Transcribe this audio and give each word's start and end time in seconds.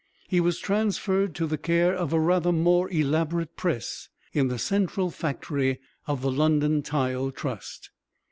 He 0.27 0.39
was 0.39 0.57
transferred 0.57 1.35
to 1.35 1.45
the 1.45 1.59
care 1.59 1.93
of 1.93 2.11
a 2.11 2.19
rather 2.19 2.51
more 2.51 2.89
elaborate 2.89 3.55
press 3.55 4.09
in 4.33 4.47
the 4.47 4.57
central 4.57 5.11
factory 5.11 5.79
of 6.07 6.23
the 6.23 6.31
London 6.31 6.81
Tile 6.81 7.29
Trust. 7.29 7.91